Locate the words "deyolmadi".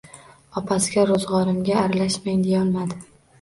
2.49-2.99